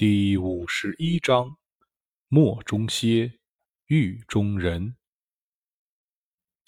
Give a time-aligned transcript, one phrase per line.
[0.00, 1.58] 第五十一章：
[2.28, 3.34] 墨中蝎，
[3.84, 4.96] 狱中人。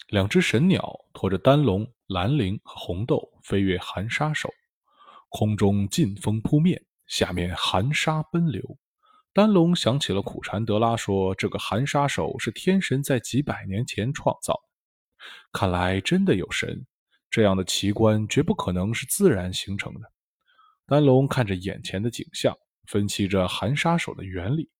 [0.08, 4.53] 两只神鸟驮着丹龙、蓝灵和红豆飞越寒沙手，
[5.30, 8.76] 空中劲风扑面，下面寒沙奔流。
[9.33, 14.61] 丹龙想起了苦禅德拉说：“这个寒沙手是天神在几百年前创造，
[15.51, 16.87] 看来真的有神。
[17.30, 20.12] 这样的奇观绝不可能是自然形成的。”
[20.85, 22.55] 丹龙看着眼前的景象，
[22.87, 24.71] 分析着寒沙手的原理。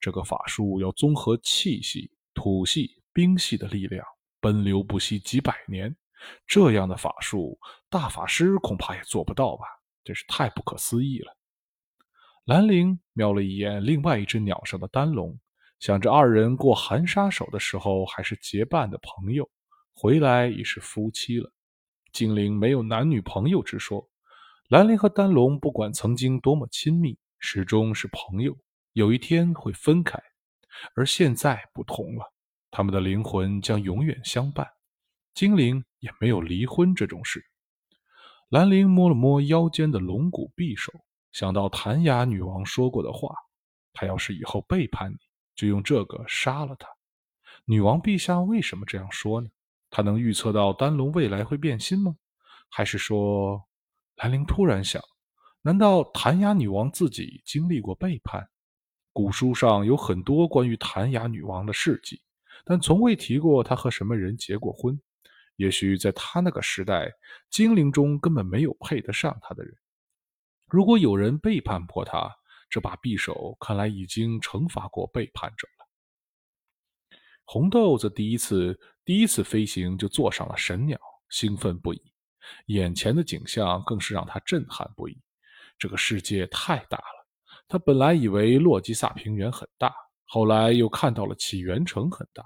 [0.00, 4.04] 这个法术要综合气系、土系、冰系的力量，
[4.40, 5.94] 奔流不息几百年。
[6.46, 7.58] 这样的法术，
[7.90, 9.66] 大法师恐怕也做不到吧？
[10.02, 11.36] 真是太不可思议了。
[12.46, 15.38] 兰陵瞄了一眼另外一只鸟上的丹龙，
[15.78, 19.50] 想着二人过寒沙手的时候还是结伴的朋友，
[19.92, 21.52] 回来已是夫妻了。
[22.12, 24.08] 精灵没有男女朋友之说，
[24.68, 27.18] 兰陵和丹龙不管曾经多么亲密，
[27.48, 28.58] 始终是朋友。
[28.94, 30.20] 有一天会分开，
[30.96, 32.32] 而现在不同了，
[32.72, 34.66] 他们的灵魂将永远相伴。
[35.32, 37.40] 精灵也没有离婚这种事。
[38.48, 40.92] 兰陵摸了摸腰间的龙骨匕首。
[41.30, 43.32] 想到谭雅女王说过的话，
[43.92, 45.16] 她要是以后背叛你，
[45.54, 46.88] 就用这个杀了他。
[47.64, 49.48] 女王陛下为什么这样说呢？
[49.88, 52.16] 她能预测到丹龙未来会变心吗？
[52.68, 53.62] 还是说，
[54.16, 55.00] 兰陵突然想，
[55.66, 58.48] 难道谭雅女王自己经历过背叛？
[59.12, 62.22] 古书上有很多关于谭雅女王的事迹，
[62.64, 64.96] 但从未提过她和什么人结过婚。
[65.56, 67.10] 也许在她那个时代，
[67.50, 69.74] 精灵中根本没有配得上她的人。
[70.68, 72.32] 如果有人背叛过她，
[72.70, 75.88] 这把匕首看来已经惩罚过背叛者了。
[77.44, 80.96] 红豆子第一次第一次飞行就坐上了神鸟，
[81.28, 82.00] 兴奋不已。
[82.66, 85.20] 眼前的景象更是让他震撼不已。
[85.78, 87.26] 这个世界太大了，
[87.68, 89.94] 他本来以为洛基萨平原很大，
[90.24, 92.44] 后来又看到了起源城很大。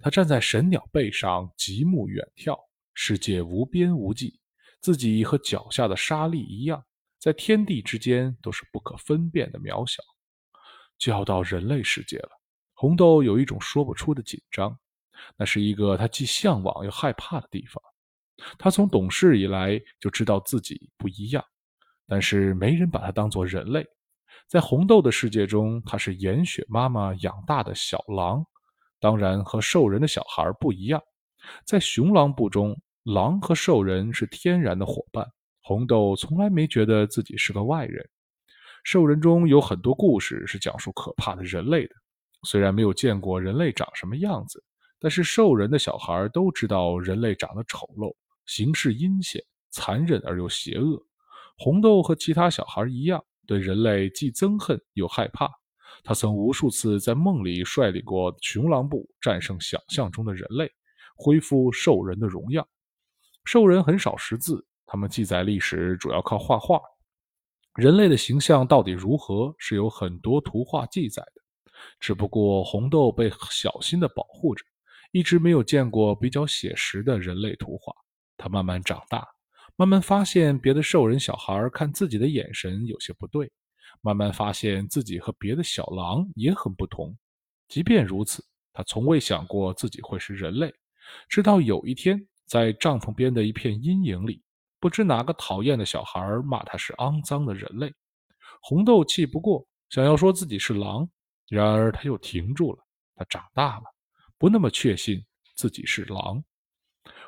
[0.00, 2.58] 他站在神鸟背上，极目远眺，
[2.94, 4.40] 世界无边无际，
[4.80, 6.84] 自己和脚下的沙粒一样。
[7.18, 10.02] 在天地之间都是不可分辨的渺小，
[10.98, 12.30] 就要到人类世界了。
[12.74, 14.78] 红豆有一种说不出的紧张，
[15.36, 17.82] 那是一个他既向往又害怕的地方。
[18.58, 21.42] 他从懂事以来就知道自己不一样，
[22.06, 23.86] 但是没人把他当作人类。
[24.48, 28.44] 在红豆的世界中，他是严雪妈妈养大的小狼，
[29.00, 31.02] 当然和兽人的小孩不一样。
[31.64, 35.26] 在熊狼部中，狼和兽人是天然的伙伴。
[35.62, 38.08] 红豆从来没觉得自己是个外人。
[38.84, 41.94] 兽人中有很多故事是讲述可怕的人类的，
[42.44, 44.62] 虽然没有见过人类长什么样子，
[45.00, 51.04] 但是兽人的小孩都知道人类长得丑陋，行事阴险、残忍而又邪恶。
[51.56, 55.50] 红豆和其他小孩一样，对人类既憎恨又害怕。
[56.04, 60.70] 他曾无数次在梦里率领过熊狼部战胜想象中的人类，
[61.16, 62.66] 恢复兽人的荣耀。
[63.44, 64.66] 兽人很少识字。
[64.88, 66.80] 他们记载历史主要靠画画，
[67.74, 71.42] 人类的形象到底如何是有很多图画记载的。
[71.98, 74.64] 只不过红豆被小心的保护着，
[75.10, 77.92] 一直没有见过比较写实的人类图画。
[78.36, 79.26] 他慢慢长大，
[79.78, 83.50] 慢慢发现别的兽人小孩看自己的眼神有些不对，
[84.00, 87.14] 慢慢发现自己和别的小狼也很不同。
[87.68, 88.42] 即便如此，
[88.72, 90.72] 他从未想过自己会是人类，
[91.28, 94.42] 直到有一天，在帐篷边的一片阴影里。
[94.80, 97.92] 不知哪个讨厌的小孩骂他是肮脏的人类，
[98.62, 101.06] 红豆气不过，想要说自己是狼，
[101.48, 102.78] 然而他又停住了。
[103.14, 103.84] 他长大了，
[104.38, 105.22] 不那么确信
[105.54, 106.42] 自己是狼。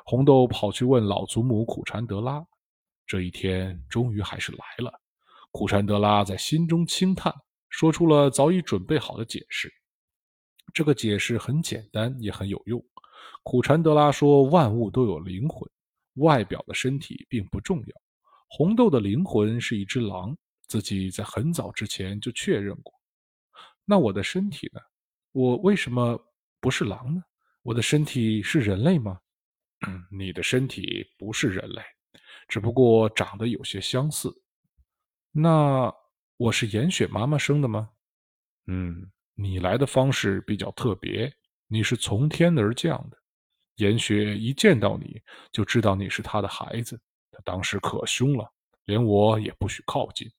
[0.05, 2.45] 红豆跑去问老祖母苦禅德拉，
[3.05, 4.91] 这一天终于还是来了。
[5.51, 7.33] 苦禅德拉在心中轻叹，
[7.69, 9.71] 说出了早已准备好的解释。
[10.73, 12.83] 这个解释很简单，也很有用。
[13.43, 15.69] 苦禅德拉说：“万物都有灵魂。”
[16.15, 18.01] 外表的身体并不重要。
[18.49, 20.35] 红豆的灵魂是一只狼，
[20.67, 22.93] 自己在很早之前就确认过。
[23.85, 24.81] 那我的身体呢？
[25.31, 26.19] 我为什么
[26.59, 27.23] 不是狼呢？
[27.61, 29.19] 我的身体是人类吗？
[30.11, 31.81] 你的身体不是人类，
[32.47, 34.29] 只不过长得有些相似。
[35.31, 35.93] 那
[36.37, 37.89] 我是严雪妈妈生的吗？
[38.67, 41.31] 嗯，你来的方式比较特别，
[41.67, 43.17] 你是从天而降的。
[43.75, 45.21] 严雪一见到你
[45.51, 46.99] 就知道你是她的孩子，
[47.31, 48.51] 她当时可凶了，
[48.85, 50.29] 连我也不许靠近。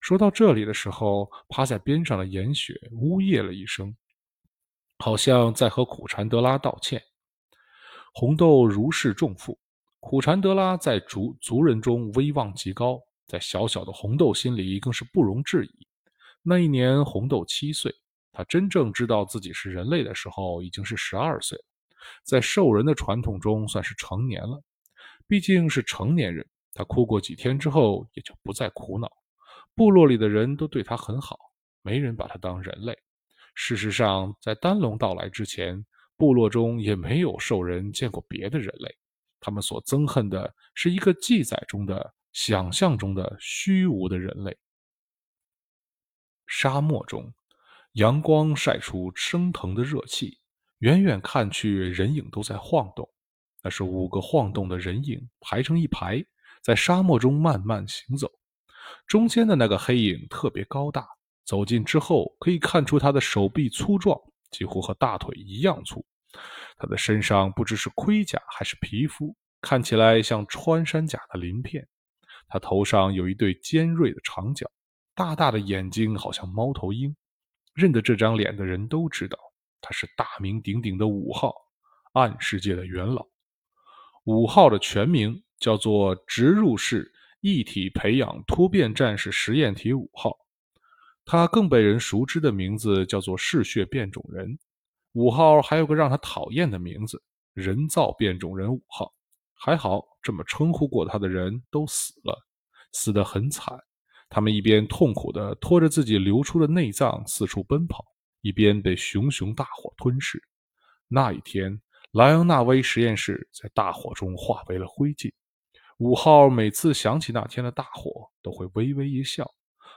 [0.00, 3.94] 说到这里的时候，趴在边上的严雪呜咽了一声，
[4.98, 7.02] 好像在和苦禅德拉道歉。
[8.16, 9.58] 红豆如释重负，
[9.98, 15.88] 苦禅德拉在族族人中威望极高，在小小的红豆心里更是不容置疑。
[16.40, 17.92] 那一年，红豆七岁，
[18.30, 21.64] 他真正知道自己是人类的时候，已经是十二岁了，
[22.22, 24.62] 在兽人的传统中算是成年了。
[25.26, 29.10] 毕竟是成年人，他哭过几天之后，也就不再苦恼。
[29.74, 31.36] 部落里的人都对他很好，
[31.82, 32.96] 没人把他当人类。
[33.56, 35.84] 事实上，在丹龙到来之前，
[36.16, 38.96] 部落中也没有兽人见过别的人类。
[39.40, 44.56] 他们所憎恨的是一个记载中的、想象中的虚无的人类。
[46.46, 47.32] 沙漠中，
[47.92, 50.38] 阳光晒出升腾的热气，
[50.78, 53.08] 远远看去，人影都在晃动。
[53.62, 56.24] 那是五个晃动的人影排成一排，
[56.62, 58.30] 在沙漠中慢慢行走。
[59.06, 61.06] 中间的那个黑影特别高大，
[61.44, 64.18] 走近之后可以看出他的手臂粗壮，
[64.54, 66.04] 几乎和大腿一样粗。
[66.78, 71.84] 他的身上不知是盔甲还是皮肤，看起来像穿山甲的鳞片。
[72.46, 74.70] 他头上有一对尖锐的长角，
[75.14, 77.14] 大大的眼睛好像猫头鹰。
[77.74, 79.36] 认得这张脸的人都知道，
[79.80, 81.52] 他是大名鼎鼎的五号，
[82.12, 83.26] 暗世界的元老。
[84.24, 87.10] 五号的全名叫做植入式。
[87.40, 90.34] 一体培养突变战士实验体五号，
[91.24, 94.58] 他更被人熟知的名字叫做嗜血变种人。
[95.12, 97.22] 五号还有个让他讨厌的名字——
[97.54, 99.12] 人造变种人五号。
[99.54, 102.36] 还好，这么称呼过他的人都死了，
[102.92, 103.78] 死得很惨。
[104.28, 108.04] 他们一边痛苦地拖着自己流出的内脏四处奔跑，
[108.42, 110.42] 一边被熊熊大火吞噬。
[111.08, 111.80] 那一天，
[112.12, 115.32] 莱昂纳威实验室在大火中化为了灰烬。
[115.98, 119.48] 五号每次想起那天的大火，都会微微一笑，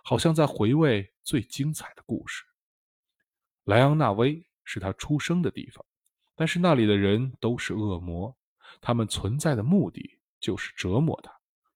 [0.10, 2.46] 好像在回味最精彩的故事。
[3.66, 5.86] 莱昂纳威是他出生的地方，
[6.34, 8.34] 但是那里的人都是恶魔，
[8.80, 11.30] 他们存在的目的就是折磨他。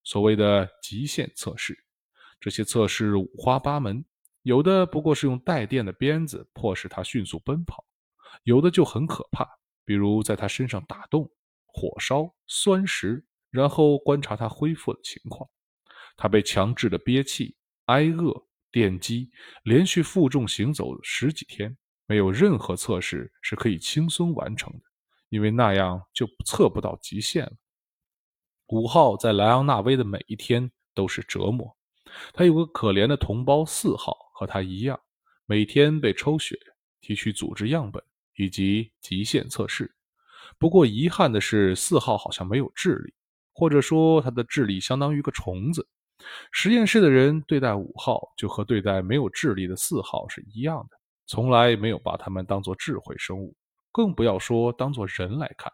[0.06, 1.78] 所谓的极限测试，
[2.40, 4.02] 这些测试五花八门，
[4.44, 7.84] 有的不过是用带电的鞭子迫使他迅速奔跑，
[8.44, 9.46] 有的就很可怕，
[9.84, 11.30] 比如在他身上打洞、
[11.66, 13.22] 火烧、酸蚀。
[13.50, 15.50] 然后观察他恢复的情况，
[16.16, 17.58] 他被强制的憋气、
[17.92, 18.34] 挨饿、
[18.72, 19.30] 电击，
[19.64, 24.80] 连续负重行走十几天，没有任何测试是可以轻松完成的，
[25.28, 27.52] 因为那样就测不到极限了。
[28.68, 31.76] 五号在莱昂纳威的每一天都是折磨，
[32.34, 34.98] 他有个可怜的同胞四号和他一样，
[35.46, 36.58] 每天被抽血、
[37.02, 38.02] 提取组织样本
[38.38, 39.94] 以及极限测试。
[40.58, 43.14] 不过遗憾的是，四号好像没有智力。
[43.54, 45.86] 或者说，他的智力相当于个虫子。
[46.52, 50.98] 实验室的人对待五号，就和对待没有智力的四号是一样的，
[51.28, 53.56] 从来没有把他们当作智慧生物，
[53.92, 55.72] 更不要说当作人来看。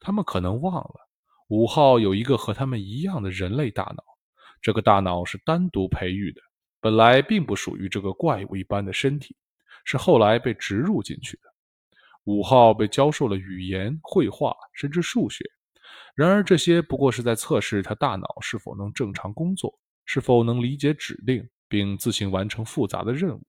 [0.00, 1.08] 他们可能忘了，
[1.48, 4.02] 五号有一个和他们一样的人类大脑，
[4.60, 6.40] 这个大脑是单独培育的，
[6.80, 9.36] 本来并不属于这个怪物一般的身体，
[9.84, 11.42] 是后来被植入进去的。
[12.24, 15.44] 五号被教授了语言、绘画，甚至数学。
[16.14, 23.42] 然而，这些不过是在测试他大脑是否能正常工作，是否能理解指令，并自行完成复杂的任务。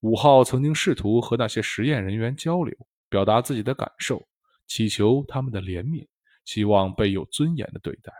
[0.00, 2.72] 五号曾经试图和那些实验人员交流，
[3.08, 4.24] 表达自己的感受，
[4.68, 6.06] 祈求他们的怜悯，
[6.44, 8.12] 希望被有尊严的对待。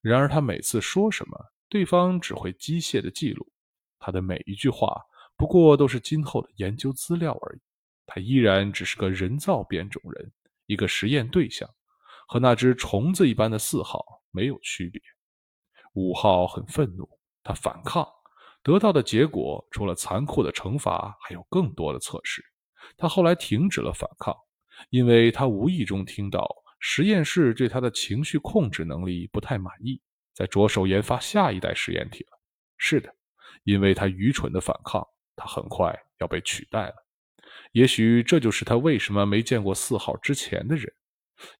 [0.00, 3.46] 然而，他每次说什么，对方只会机械的记录。
[3.98, 5.02] 他的每一句话
[5.36, 7.60] 不过都是今后的研究资料而已。
[8.06, 10.32] 他依然只是个人造变种人，
[10.64, 11.68] 一个实验对象。
[12.28, 15.00] 和那只虫子一般的四号没有区别。
[15.94, 17.08] 五号很愤怒，
[17.42, 18.06] 他反抗，
[18.62, 22.44] 得到的结果除了残酷的惩罚，还有更多的测试。
[22.98, 24.36] 他后来停止了反抗，
[24.90, 26.46] 因为他无意中听到
[26.78, 30.00] 实验室对他的情绪控制能力不太满意，
[30.34, 32.38] 在着手研发下一代实验体了。
[32.76, 33.12] 是的，
[33.64, 35.04] 因为他愚蠢的反抗，
[35.34, 36.94] 他很快要被取代了。
[37.72, 40.92] 也许这就是他为什么没见过四号之前的人。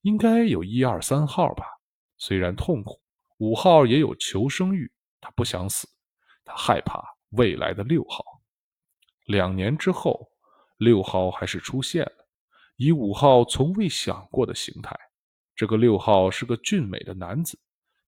[0.01, 1.65] 应该有一二三号吧。
[2.17, 3.01] 虽然痛苦，
[3.37, 4.91] 五号也有求生欲。
[5.21, 5.87] 他不想死，
[6.45, 8.23] 他害怕未来的六号。
[9.25, 10.31] 两年之后，
[10.77, 12.27] 六号还是出现了，
[12.77, 14.97] 以五号从未想过的形态。
[15.55, 17.59] 这个六号是个俊美的男子，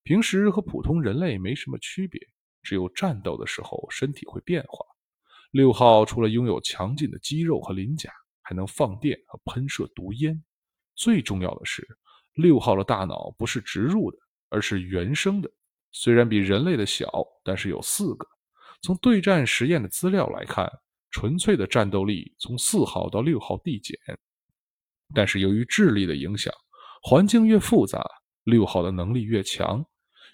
[0.04, 2.22] 平时和普通人类没什么区别，
[2.64, 4.86] 只有战斗的时候身体会变化。
[5.52, 8.10] 六号除了拥有强劲的肌肉和鳞甲，
[8.42, 10.42] 还能放电和喷射毒烟。
[11.02, 11.84] 最重要的是，
[12.36, 14.18] 六号的大脑不是植入的，
[14.50, 15.50] 而是原生的。
[15.92, 17.12] 虽然比人类的小，
[17.44, 18.28] 但是有四个。
[18.84, 20.72] 从对战实验的资料来看，
[21.10, 23.98] 纯粹的战斗力从四号到六号递减。
[25.16, 26.54] 但是由于智力的影响，
[27.02, 28.06] 环境越复杂，
[28.44, 29.84] 六号的能力越强。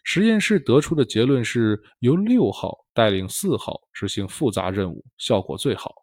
[0.04, 5.94] 实验室得出的结论是由六号带领四号执行复杂任务，效果最好。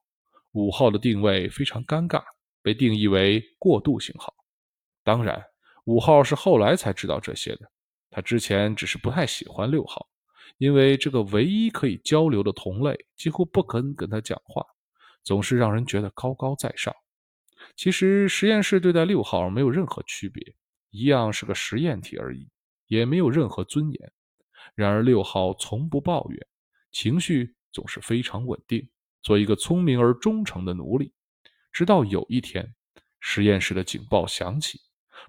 [0.52, 2.22] 五号的定位非常尴尬，
[2.62, 4.32] 被定义为过渡型号。
[5.04, 5.40] 当然，
[5.84, 7.70] 五号是后来才知道这些的。
[8.10, 10.08] 他之前只是不太喜欢六号，
[10.58, 14.64] 因为这个唯一可以交流的同类几乎不肯跟他讲话，
[15.22, 16.94] 总是让人觉得高高在上。
[17.76, 20.54] 其实实验室对待六号没有任何区别，
[20.90, 22.48] 一样是个实验体而已，
[22.86, 24.12] 也没有任何尊严。
[24.74, 26.46] 然而六号从不抱怨，
[26.92, 28.88] 情绪总是非常稳定，
[29.22, 31.12] 做一个聪明而忠诚的奴隶。
[31.72, 32.74] 直到有一天，
[33.18, 34.80] 实验室的警报响起，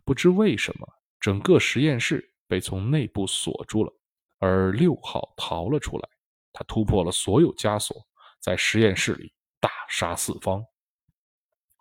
[0.03, 0.87] 不知为什么，
[1.19, 2.31] 整个实验室。
[2.47, 3.91] 被从内部锁住了，
[4.37, 6.07] 而六号逃了出来。
[6.53, 7.97] 他突破了所有枷锁，
[8.39, 10.63] 在实验室里大杀四方。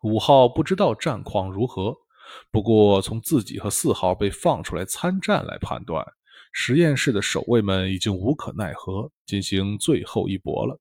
[0.04, 1.94] 五号不知道战况如何，
[2.50, 6.02] 不过从自己和四号被放出来参战来判断，
[6.52, 10.80] 实验室的守卫们已经无可奈何，进行最后一搏了。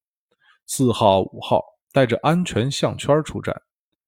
[0.66, 1.62] 四号、五号
[1.92, 3.54] 带着安全项圈出战，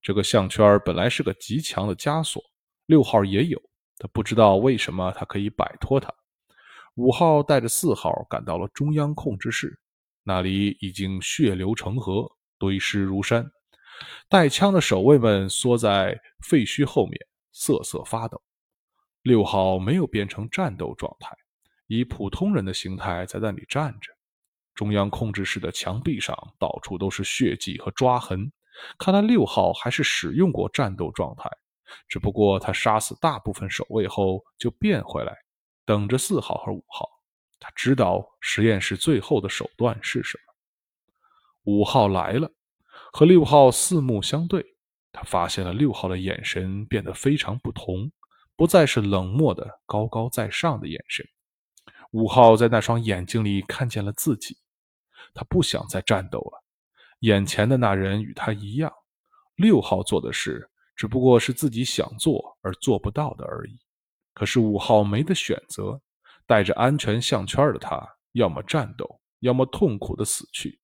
[0.01, 2.41] 这个项圈本来是个极强的枷锁，
[2.85, 3.61] 六号也有。
[3.97, 6.13] 他不知道为什么他可以摆脱他。
[6.95, 9.79] 五号带着四号赶到了中央控制室，
[10.23, 13.49] 那里已经血流成河，堆尸如山。
[14.27, 17.17] 带枪的守卫们缩在废墟后面，
[17.53, 18.41] 瑟瑟发抖。
[19.21, 21.35] 六号没有变成战斗状态，
[21.87, 24.11] 以普通人的形态在那里站着。
[24.73, 28.51] 中央控制室的墙壁上到处都是血迹和抓痕，
[28.99, 31.49] 看来六号还是使用过战斗状态。
[32.07, 35.35] 只不过他杀死大部分守卫后就变回来，
[35.85, 37.07] 等着四号和五号。
[37.59, 40.53] 他知道实验室最后的手段是什么。
[41.63, 42.51] 五号来了，
[43.11, 44.63] 和六号四目相对，
[45.11, 48.11] 他发现了六号的眼神变得非常不同，
[48.55, 51.25] 不再是冷漠的高高在上的眼神。
[52.11, 54.57] 五号在那双眼睛里看见了自己，
[55.33, 56.63] 他不想再战斗了。
[57.21, 58.91] 眼前的那人与他一样，
[59.55, 60.69] 六号做的事。
[60.95, 63.77] 只不过是自己想做而做不到的而已。
[64.33, 66.01] 可是五号没得选择，
[66.45, 70.79] 带着安全项圈的他，要么战斗，要么痛苦的死去。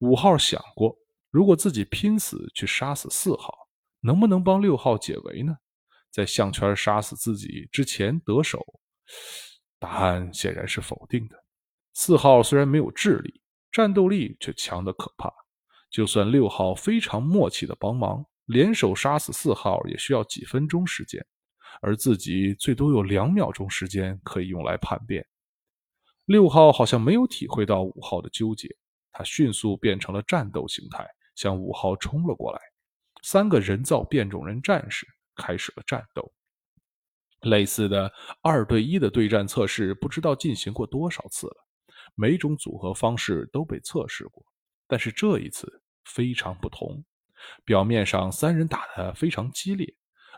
[0.00, 0.96] 五号想过，
[1.30, 3.52] 如果自己拼死去杀死四号，
[4.00, 5.56] 能不能帮六号解围呢？
[6.10, 8.64] 在项圈杀死自己之前得手？
[9.78, 11.36] 答案显然是否定的。
[11.92, 15.32] 四号虽然没有智力，战斗力却强得可怕。
[15.90, 18.26] 就算六号非常默契的帮忙。
[18.46, 21.24] 联手杀死四号也需要几分钟时间，
[21.80, 25.26] 而自己最多有两秒钟时间可以用来叛变。
[26.26, 28.68] 六号好像没有体会到五号的纠结，
[29.12, 32.60] 他迅速变成了战斗形态，向五号冲了过来。
[33.22, 36.30] 三个人造变种人战士开始了战斗。
[37.40, 38.10] 类似的
[38.42, 41.56] 二对一的对战测试不知道进行过多少次了，
[42.14, 44.44] 每种组合方式都被测试过，
[44.86, 47.04] 但是这一次非常不同。
[47.64, 49.86] 表面上三人打得非常激烈，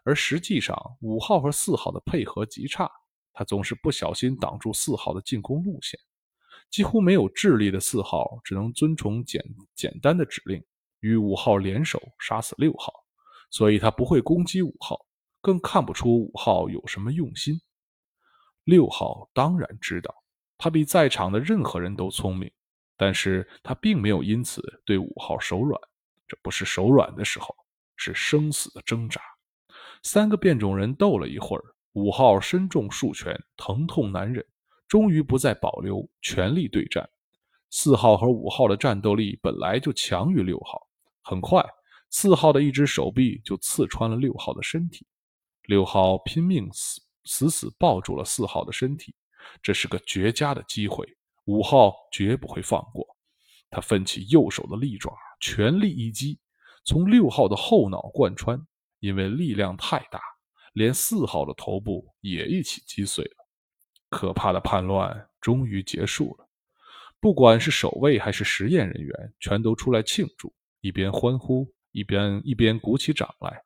[0.05, 2.91] 而实际上五号和四号的配合极差。
[3.33, 6.01] 他总是不小心挡住四号的进攻路线，
[6.71, 9.45] 几乎没有智力的四号只能遵从简
[9.75, 10.65] 简单的指令，
[11.01, 12.93] 与五号联手杀死六号。
[13.51, 14.99] 所以他不会攻击五号，
[15.41, 17.55] 更看不出五号有什么用心。
[18.65, 20.13] 六号当然知道，
[20.59, 22.51] 他比在场的任何人都聪明，
[22.97, 25.81] 但是他并没有因此对五号手软。
[26.29, 27.55] 这不是手软的时候，
[27.97, 29.21] 是生死的挣扎。
[30.03, 34.45] 三个变种人斗了一会儿，五号身中数拳，疼痛难忍，
[34.87, 37.09] 终于不再保留，全力对战。
[37.71, 40.87] 四号和五号的战斗力本来就强于六号，
[41.23, 41.65] 很快，
[42.11, 45.07] 四号的一只手臂就刺穿了六号的身体。
[45.65, 49.15] 六号拼命死死死抱住了四号的身体，
[49.61, 51.05] 这是个绝佳的机会，
[51.47, 53.05] 五号绝不会放过。
[53.69, 55.13] 他奋起右手的利爪。
[55.41, 56.39] 全力一击，
[56.85, 58.61] 从六号的后脑贯穿，
[59.01, 60.21] 因为力量太大，
[60.73, 63.47] 连四号的头部也一起击碎了。
[64.09, 66.49] 可怕的叛乱终于结束了，
[67.21, 73.63] 不管是守卫还是实验人员，全都出来庆祝，一边欢呼，一边一边鼓起掌来。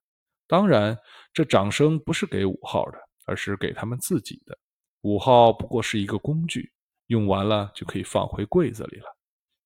[0.47, 0.99] 当然，
[1.33, 4.59] 这掌声不是给五号的，而是给他们自己的。
[5.03, 6.73] 五号不过是一个工具，
[7.07, 9.17] 用完了就可以放回柜子里了。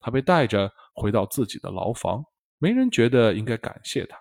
[0.04, 2.22] 他被带着回到自己的牢房，
[2.58, 4.18] 没人觉得应该感谢他。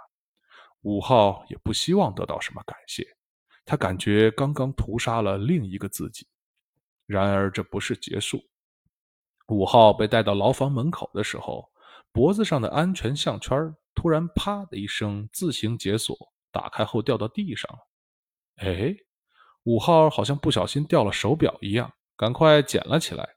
[0.83, 3.05] 五号也不希望得到什么感谢，
[3.65, 6.25] 他感觉刚刚屠杀了另一个自己。
[7.05, 8.41] 然而这不是结束。
[9.47, 11.69] 五号被带到牢房门口的时候，
[12.13, 16.17] 脖子上的安全项圈突然“啪”的一声自行解锁，
[16.49, 17.79] 打开后掉到地上了。
[18.65, 18.95] 哎，
[19.63, 23.32] 五号好像不小心掉了手表一样，赶快捡了起来。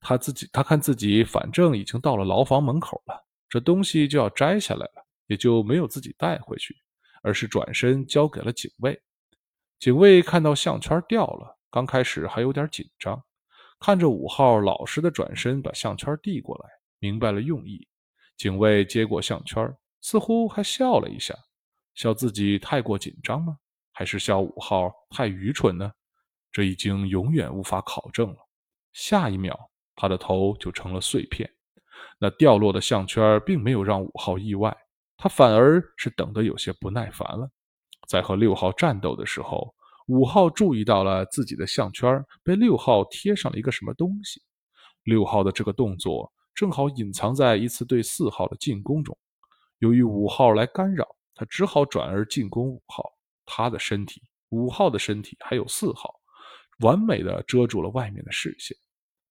[0.00, 6.76] 他自己，他看自己反正已经到了牢房门口了，这东西就要摘下来了，也就没有自己带回去，
[7.22, 9.00] 而是转身交给了警卫。
[9.78, 13.22] 警卫看到项圈掉了，刚开始还有点紧张，
[13.78, 17.86] 看着五号老实的转身把项圈递过来，明白了用意。
[18.36, 21.34] 警卫接过项圈，似乎还笑了一下，
[21.94, 23.56] 笑自己太过紧张吗？
[23.92, 25.92] 还是笑五号太愚蠢呢？
[26.50, 28.36] 这已经永远无法考证了。
[28.92, 29.70] 下一秒。
[29.94, 31.48] 他的头就成了碎片。
[32.18, 34.74] 那掉落的项圈并没有让五号意外，
[35.16, 37.48] 他反而是等得有些不耐烦了。
[38.08, 39.72] 在和六号战斗的时候，
[40.06, 44.42] 五号注意到了自己的项圈被六号贴上了一个什么东西。
[45.04, 49.16] 六号的这个动作正好隐藏在一次对四号的进攻中。
[49.78, 53.12] 由于五号来干扰，他只好转而进攻五号。
[53.44, 56.14] 他的身体、五号的身体还有四号，
[56.80, 58.76] 完美的遮住了外面的视线。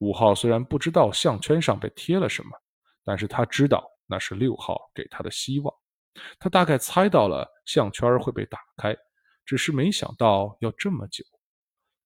[0.02, 2.50] 五号虽然不知道项圈上被贴了什么，
[3.04, 5.72] 但是他知道那是六号给他的希望。
[6.40, 8.98] 他大概猜到了项圈会被打开，
[9.46, 11.24] 只是没想到要这么久。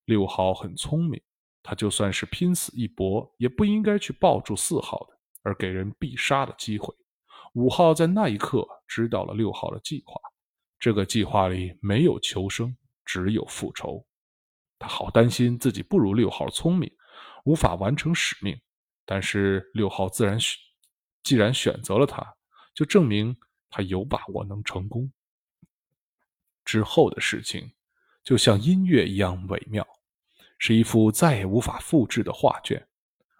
[0.04, 1.22] 六号很聪明，
[1.64, 6.94] 他就算是拼死一搏，也不应该去抱住四号的，而给人必杀的机会。
[7.54, 10.20] 五号在那一刻知道了六号的计划，
[10.78, 12.76] 这个计划里没有求生，
[13.06, 14.06] 只有复仇。
[14.78, 16.92] 他好担心自己不如六号聪明。
[17.46, 18.60] 无法完成使命，
[19.06, 20.58] 但是六号自然选，
[21.22, 22.36] 既然选择了他，
[22.74, 23.38] 就证明
[23.70, 25.12] 他有把握能成功。
[26.64, 27.72] 之后的事情
[28.24, 29.88] 就像音乐一样美妙，
[30.58, 32.84] 是一幅再也无法复制的画卷。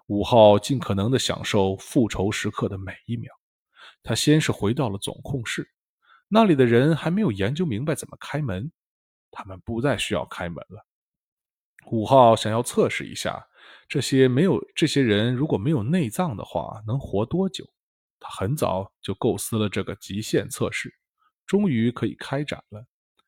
[0.06, 3.34] 五号尽可能的享受复仇时刻的每一秒。
[4.04, 5.68] 他先是回到了总控室，
[6.28, 8.72] 那里的人还没有研究明白怎么开门，
[9.32, 10.86] 他们不再需要开门了。
[11.88, 13.44] 五号想要测试一下。
[13.88, 17.66] 这些没有这些人如果没有内脏的话，能活多久？
[18.20, 20.94] 他很早就构思了这个极限测试，
[21.46, 22.86] 终于可以开展了。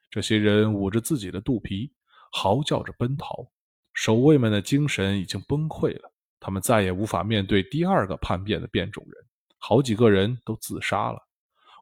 [0.10, 1.94] 这些人捂着自己的肚皮，
[2.32, 3.48] 嚎叫着奔逃。
[3.94, 9.26] 守卫们的精神已经崩溃了，他们再也无法面对第二个叛变的变种人。
[9.58, 11.20] 好几个人都自杀了。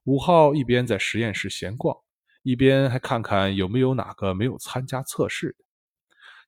[0.06, 1.96] 五号一边在实验室闲逛，
[2.42, 5.65] 一边还看看有没有哪个没有参加测试的。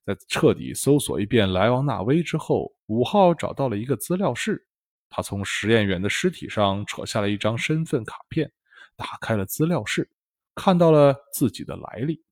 [0.08, 4.66] 在彻底搜索一遍莱昂纳威之后，五号找到了一个资料室。
[5.10, 8.50] 他从实验员的尸体上扯下了一张身份卡片，
[8.96, 10.08] 打开了资料室，
[10.54, 12.22] 看到了自己的来历。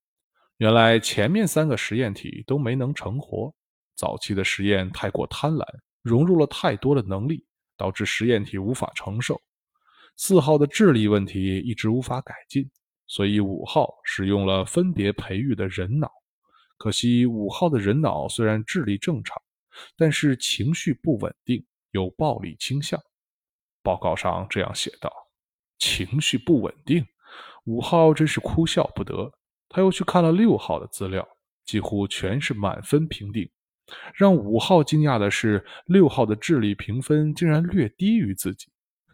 [0.57, 3.53] 原来前面三个实验体都没能成活，
[3.95, 5.63] 早期的实验太过贪婪，
[6.01, 7.45] 融入了太多的能力，
[7.77, 9.39] 导致实验体无法承受。
[10.15, 12.67] 四号的智力问题一直无法改进，
[13.05, 16.11] 所以五号使用了分别培育的人脑。
[16.77, 19.41] 可惜五号的人脑虽然智力正常，
[19.95, 23.01] 但是情绪不稳定，有暴力倾向。
[23.81, 25.11] 报告上这样写道
[25.79, 27.05] ：“情绪不稳定。”
[27.65, 29.31] 五号真是哭笑不得。
[29.69, 31.27] 他又去看了六号的资料，
[31.65, 33.49] 几乎全是满分评定。
[34.13, 38.67] 让五号惊讶的是，六号的智力评分竟然略低于自己。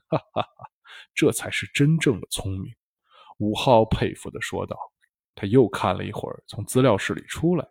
[0.09, 0.69] 哈哈哈，
[1.15, 2.73] 这才是真正的聪明。
[3.39, 4.77] 五号佩服地说道。
[5.35, 7.67] 他又看了一会儿，从资料室里出来，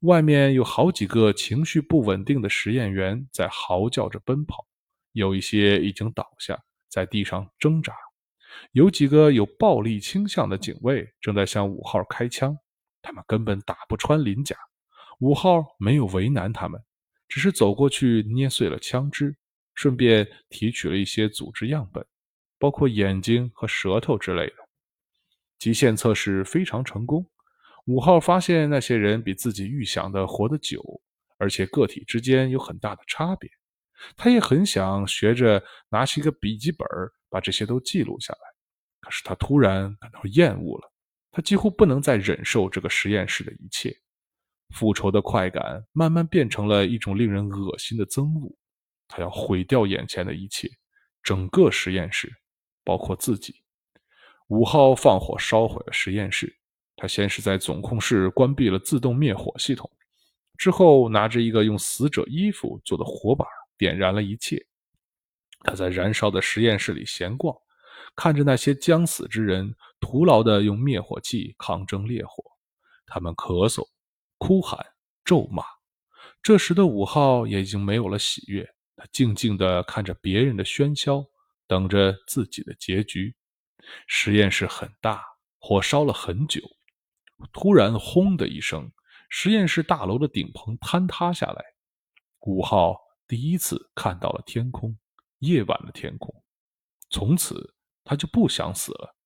[0.00, 4.66] 外面有好几个情绪不稳定的实验员在嚎叫着奔跑，
[5.12, 7.94] 有一些已经倒下，在地上挣扎，
[8.72, 12.56] 有几个有暴力倾向的警卫正在向五号开枪，
[13.00, 14.56] 他们根本打不穿鳞甲，
[15.20, 16.80] 五号没有为难他们，
[17.28, 19.36] 只是走过去捏碎了枪支，
[19.74, 22.04] 顺便提取了一些组织样本，
[22.58, 24.61] 包括眼睛和舌头之类的。
[25.62, 27.24] 极限测试非常成功，
[27.84, 30.82] 五号发现那些人比自己预想的活得久，
[31.38, 33.48] 而且个体之间有很大的差别。
[34.16, 36.84] 他也很想学着拿起一个笔记本
[37.30, 38.40] 把这些都记录下来，
[39.02, 40.92] 可是他突然感到厌恶了，
[41.30, 43.96] 他几乎不能再忍受这个实验室的一切。
[44.74, 48.52] 复仇的快感慢慢变成了一种令人恶心的憎恶，
[49.06, 50.68] 他要毁掉眼前的一切，
[51.22, 52.28] 整个实验室，
[52.82, 53.61] 包括自己。
[54.52, 56.54] 五号放火烧毁了实验室，
[56.96, 59.90] 他先是在总控室关闭了自动灭火系统，
[60.58, 63.46] 之后拿着一个用死者衣服做的火把
[63.78, 64.62] 点燃了一切。
[65.60, 67.56] 他在燃烧的实验室里闲逛，
[68.14, 72.44] 看着那些将死之人徒劳地用灭火器抗争烈火，
[73.06, 73.88] 他们咳嗽、
[74.36, 74.84] 哭喊、
[75.24, 75.64] 咒骂。
[76.42, 81.24] 这时的五号也已经没有了喜悦，他静静地看着别人的喧嚣，
[81.66, 83.34] 等着自己的结局。
[84.06, 85.24] 实验室很大，
[85.58, 86.60] 火烧了很久。
[87.52, 88.90] 突然，轰的一声，
[89.28, 91.64] 实验室大楼的顶棚坍塌下来，
[92.40, 94.96] 五号第一次看到了天空，
[95.40, 96.32] 夜晚的天空。
[97.10, 99.16] 从此，他就不想死了。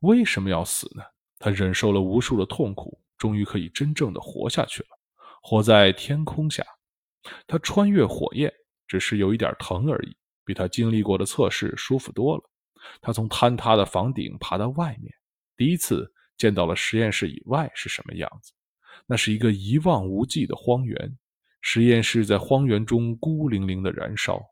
[0.00, 1.02] 为什么要死呢？
[1.38, 4.88] 他忍受了无数的痛苦，终于可以真正的活下去了，
[5.42, 6.64] 活在天空下。
[7.46, 8.52] 他穿越火焰，
[8.86, 12.42] 只是有一点疼而已，比他经历过的测试舒服多了。
[13.00, 15.12] 他从坍塌的房顶爬到外面，
[15.56, 18.52] 第一次见到了实验室以外是什么样子。
[19.06, 21.18] 那是一个一望无际的荒原，
[21.60, 24.42] 实验室在荒原中孤零零的燃烧。